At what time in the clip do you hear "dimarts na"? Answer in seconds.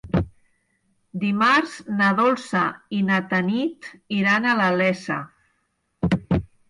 1.23-2.07